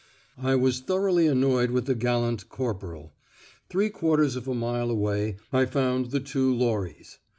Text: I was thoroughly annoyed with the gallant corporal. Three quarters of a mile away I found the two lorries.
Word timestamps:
I 0.41 0.55
was 0.55 0.79
thoroughly 0.79 1.27
annoyed 1.27 1.69
with 1.69 1.85
the 1.85 1.93
gallant 1.93 2.49
corporal. 2.49 3.13
Three 3.69 3.89
quarters 3.91 4.35
of 4.35 4.47
a 4.47 4.55
mile 4.55 4.89
away 4.89 5.35
I 5.53 5.65
found 5.65 6.07
the 6.07 6.19
two 6.19 6.51
lorries. 6.55 7.19